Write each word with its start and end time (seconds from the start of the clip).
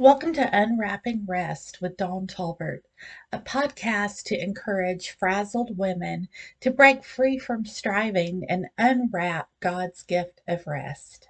Welcome 0.00 0.32
to 0.34 0.48
Unwrapping 0.56 1.26
Rest 1.26 1.80
with 1.80 1.96
Dawn 1.96 2.28
Tolbert, 2.28 2.82
a 3.32 3.40
podcast 3.40 4.22
to 4.26 4.40
encourage 4.40 5.10
frazzled 5.10 5.76
women 5.76 6.28
to 6.60 6.70
break 6.70 7.02
free 7.02 7.36
from 7.36 7.66
striving 7.66 8.44
and 8.48 8.68
unwrap 8.78 9.48
God's 9.58 10.04
gift 10.04 10.40
of 10.46 10.68
rest. 10.68 11.26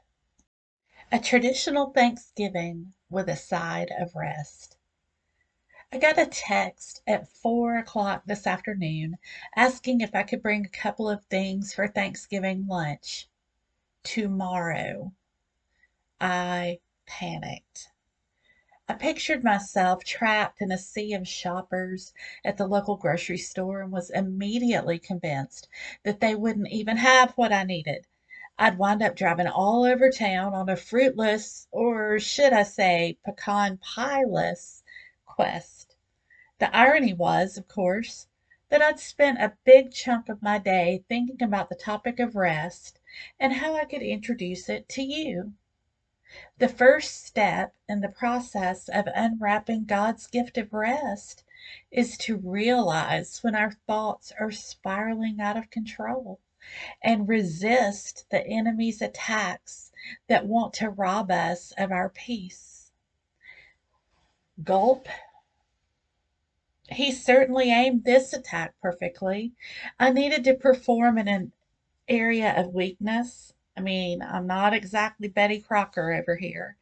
A 1.11 1.19
traditional 1.19 1.93
Thanksgiving 1.93 2.93
with 3.09 3.31
a 3.31 3.37
side 3.37 3.91
of 3.99 4.15
rest. 4.15 4.77
I 5.91 5.97
got 5.97 6.19
a 6.19 6.27
text 6.27 7.01
at 7.07 7.27
four 7.27 7.79
o'clock 7.79 8.25
this 8.27 8.47
afternoon 8.47 9.17
asking 9.57 10.03
if 10.03 10.15
I 10.15 10.25
could 10.25 10.43
bring 10.43 10.67
a 10.67 10.69
couple 10.69 11.09
of 11.09 11.25
things 11.25 11.73
for 11.73 11.89
Thanksgiving 11.89 12.67
lunch 12.67 13.31
tomorrow. 14.03 15.15
I 16.21 16.81
panicked. 17.07 17.89
I 18.91 18.95
pictured 18.95 19.45
myself 19.45 20.03
trapped 20.03 20.63
in 20.63 20.73
a 20.73 20.79
sea 20.79 21.13
of 21.13 21.29
shoppers 21.29 22.15
at 22.43 22.57
the 22.57 22.67
local 22.67 22.97
grocery 22.97 23.37
store 23.37 23.83
and 23.83 23.93
was 23.93 24.09
immediately 24.09 24.99
convinced 24.99 25.69
that 26.05 26.21
they 26.21 26.35
wouldn't 26.35 26.71
even 26.71 26.97
have 26.97 27.33
what 27.33 27.53
I 27.53 27.65
needed. 27.65 28.07
I'd 28.59 28.79
wind 28.79 29.03
up 29.03 29.15
driving 29.15 29.47
all 29.47 29.85
over 29.85 30.11
town 30.11 30.55
on 30.55 30.71
a 30.71 30.77
fruitless, 30.77 31.69
or 31.71 32.19
should 32.19 32.55
I 32.55 32.63
say, 32.63 33.19
pecan 33.27 33.77
pie-less 33.77 34.83
quest. 35.27 35.95
The 36.59 36.75
irony 36.75 37.13
was, 37.13 37.59
of 37.59 37.69
course, 37.69 38.27
that 38.71 38.81
I'd 38.81 38.99
spent 39.01 39.39
a 39.39 39.59
big 39.65 39.93
chunk 39.93 40.31
of 40.31 40.43
my 40.43 40.57
day 40.57 41.05
thinking 41.11 41.43
about 41.43 41.69
the 41.69 41.75
topic 41.77 42.19
of 42.19 42.37
rest 42.37 43.01
and 43.39 43.53
how 43.53 43.75
I 43.77 43.85
could 43.85 44.01
introduce 44.01 44.71
it 44.71 44.89
to 44.89 45.03
you. 45.03 45.53
The 46.59 46.69
first 46.69 47.25
step 47.25 47.75
in 47.89 48.01
the 48.01 48.09
process 48.09 48.89
of 48.89 49.07
unwrapping 49.15 49.85
God's 49.85 50.27
gift 50.27 50.59
of 50.59 50.75
rest 50.75 51.45
is 51.91 52.19
to 52.19 52.37
realize 52.37 53.43
when 53.43 53.55
our 53.55 53.73
thoughts 53.87 54.33
are 54.39 54.51
spiraling 54.51 55.41
out 55.41 55.57
of 55.57 55.71
control 55.71 56.41
and 57.03 57.29
resist 57.29 58.27
the 58.31 58.47
enemy's 58.47 59.01
attacks 59.01 59.91
that 60.27 60.47
want 60.47 60.75
to 60.75 60.91
rob 60.91 61.31
us 61.31 61.73
of 61.79 61.93
our 61.93 62.11
peace. 62.11 62.91
Gulp. 64.63 65.09
He 66.91 67.13
certainly 67.13 67.71
aimed 67.71 68.05
this 68.05 68.33
attack 68.33 68.75
perfectly. 68.83 69.53
I 69.99 70.11
needed 70.11 70.45
to 70.45 70.55
perform 70.55 71.17
in 71.17 71.29
an 71.29 71.53
area 72.09 72.53
of 72.55 72.75
weakness 72.75 73.55
I 73.79 73.81
mean, 73.81 74.23
I'm 74.23 74.49
not 74.49 74.75
exactly 74.75 75.29
Betty 75.29 75.61
Crocker 75.61 76.13
over 76.13 76.35
here. 76.35 76.77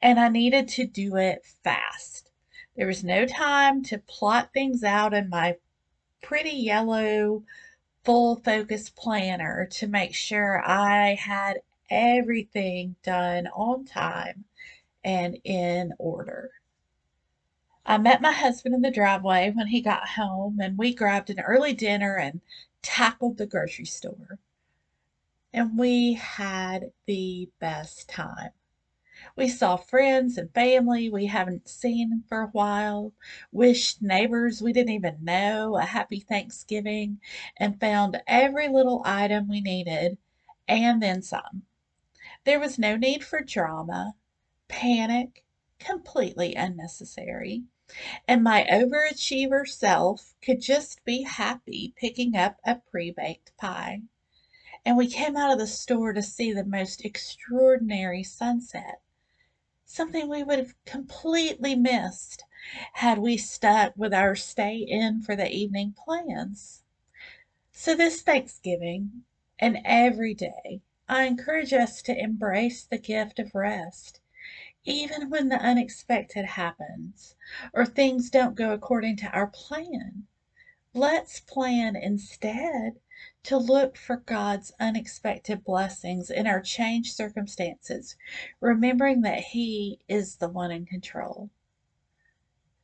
And 0.00 0.20
I 0.20 0.28
needed 0.28 0.68
to 0.68 0.86
do 0.86 1.16
it 1.16 1.44
fast. 1.64 2.30
There 2.76 2.86
was 2.86 3.02
no 3.02 3.26
time 3.26 3.82
to 3.84 3.98
plot 3.98 4.52
things 4.52 4.84
out 4.84 5.12
in 5.12 5.28
my 5.28 5.56
pretty 6.22 6.52
yellow 6.52 7.42
full 8.04 8.36
focus 8.36 8.90
planner 8.90 9.66
to 9.72 9.88
make 9.88 10.14
sure 10.14 10.62
I 10.64 11.14
had 11.14 11.62
everything 11.90 12.94
done 13.02 13.48
on 13.48 13.84
time 13.84 14.44
and 15.02 15.38
in 15.42 15.94
order. 15.98 16.52
I 17.84 17.98
met 17.98 18.22
my 18.22 18.30
husband 18.30 18.72
in 18.72 18.82
the 18.82 18.92
driveway 18.92 19.50
when 19.50 19.66
he 19.66 19.80
got 19.80 20.10
home 20.10 20.60
and 20.60 20.78
we 20.78 20.94
grabbed 20.94 21.28
an 21.28 21.40
early 21.40 21.72
dinner 21.72 22.14
and 22.14 22.40
tackled 22.82 23.36
the 23.36 23.46
grocery 23.46 23.84
store 23.84 24.38
and 25.56 25.78
we 25.78 26.12
had 26.12 26.92
the 27.06 27.48
best 27.58 28.10
time. 28.10 28.50
We 29.36 29.48
saw 29.48 29.76
friends 29.76 30.36
and 30.36 30.52
family 30.52 31.08
we 31.08 31.26
haven't 31.26 31.66
seen 31.66 32.24
for 32.28 32.42
a 32.42 32.48
while, 32.48 33.14
wished 33.50 34.02
neighbors 34.02 34.60
we 34.60 34.74
didn't 34.74 34.92
even 34.92 35.24
know 35.24 35.78
a 35.78 35.86
happy 35.86 36.20
Thanksgiving, 36.20 37.22
and 37.56 37.80
found 37.80 38.20
every 38.26 38.68
little 38.68 39.00
item 39.06 39.48
we 39.48 39.62
needed 39.62 40.18
and 40.68 41.02
then 41.02 41.22
some. 41.22 41.62
There 42.44 42.60
was 42.60 42.78
no 42.78 42.96
need 42.98 43.24
for 43.24 43.40
drama, 43.40 44.14
panic, 44.68 45.42
completely 45.78 46.54
unnecessary. 46.54 47.62
And 48.28 48.44
my 48.44 48.66
overachiever 48.70 49.66
self 49.66 50.34
could 50.42 50.60
just 50.60 51.02
be 51.06 51.22
happy 51.22 51.94
picking 51.96 52.36
up 52.36 52.58
a 52.62 52.74
pre 52.74 53.10
baked 53.10 53.56
pie 53.56 54.02
and 54.86 54.96
we 54.96 55.08
came 55.08 55.36
out 55.36 55.52
of 55.52 55.58
the 55.58 55.66
store 55.66 56.12
to 56.12 56.22
see 56.22 56.52
the 56.52 56.64
most 56.64 57.04
extraordinary 57.04 58.22
sunset. 58.22 59.00
Something 59.84 60.28
we 60.28 60.44
would 60.44 60.60
have 60.60 60.84
completely 60.84 61.74
missed 61.74 62.44
had 62.92 63.18
we 63.18 63.36
stuck 63.36 63.94
with 63.96 64.14
our 64.14 64.36
stay 64.36 64.76
in 64.76 65.22
for 65.22 65.34
the 65.34 65.50
evening 65.50 65.92
plans. 65.92 66.84
So, 67.72 67.96
this 67.96 68.22
Thanksgiving 68.22 69.24
and 69.58 69.78
every 69.84 70.34
day, 70.34 70.82
I 71.08 71.24
encourage 71.24 71.72
us 71.72 72.00
to 72.02 72.16
embrace 72.16 72.84
the 72.84 72.98
gift 72.98 73.40
of 73.40 73.56
rest, 73.56 74.20
even 74.84 75.30
when 75.30 75.48
the 75.48 75.58
unexpected 75.58 76.44
happens 76.44 77.34
or 77.72 77.86
things 77.86 78.30
don't 78.30 78.54
go 78.54 78.72
according 78.72 79.16
to 79.16 79.30
our 79.30 79.48
plan. 79.48 80.28
Let's 80.96 81.40
plan 81.40 81.94
instead 81.94 83.00
to 83.42 83.58
look 83.58 83.98
for 83.98 84.16
God's 84.16 84.72
unexpected 84.80 85.62
blessings 85.62 86.30
in 86.30 86.46
our 86.46 86.62
changed 86.62 87.14
circumstances, 87.14 88.16
remembering 88.60 89.20
that 89.20 89.40
He 89.40 90.00
is 90.08 90.36
the 90.36 90.48
one 90.48 90.70
in 90.70 90.86
control. 90.86 91.50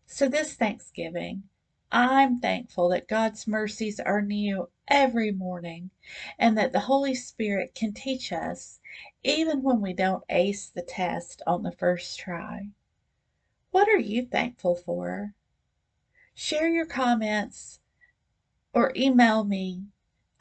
So, 0.05 0.29
this 0.29 0.53
Thanksgiving, 0.53 1.45
I'm 1.91 2.39
thankful 2.39 2.91
that 2.91 3.09
God's 3.09 3.47
mercies 3.47 3.99
are 3.99 4.21
new 4.21 4.69
every 4.89 5.33
morning 5.33 5.89
and 6.39 6.59
that 6.59 6.73
the 6.73 6.81
Holy 6.81 7.15
Spirit 7.15 7.75
can 7.75 7.95
teach 7.95 8.31
us 8.31 8.79
even 9.23 9.63
when 9.63 9.81
we 9.81 9.95
don't 9.95 10.25
ace 10.29 10.69
the 10.69 10.83
test 10.83 11.41
on 11.47 11.63
the 11.63 11.73
first 11.73 12.19
try. 12.19 12.69
What 13.71 13.89
are 13.89 13.99
you 13.99 14.27
thankful 14.27 14.75
for? 14.75 15.33
Share 16.35 16.69
your 16.69 16.85
comments 16.85 17.79
or 18.73 18.93
email 18.97 19.45
me 19.45 19.85